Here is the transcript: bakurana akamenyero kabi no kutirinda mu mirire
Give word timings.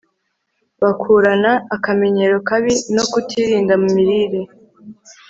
bakurana 0.81 1.51
akamenyero 1.75 2.37
kabi 2.47 2.71
no 2.95 3.03
kutirinda 3.11 3.73
mu 3.81 3.87
mirire 3.95 4.39